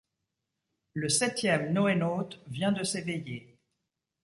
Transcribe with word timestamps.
Le 0.95 1.09
septième 1.09 1.73
NoéNaute 1.73 2.41
vient 2.47 2.71
de 2.71 2.81
s'éveiller. 2.83 3.59